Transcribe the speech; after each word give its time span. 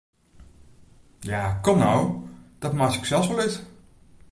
Ja, 1.31 1.43
kom 1.65 1.77
no, 1.83 2.23
dat 2.59 2.73
meitsje 2.79 2.99
ik 3.01 3.09
sels 3.09 3.27
wol 3.29 3.43
út! 3.45 3.55